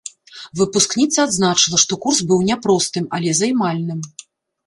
[0.59, 3.99] Выпускніца адзначыла, што курс быў няпростым, але займальным.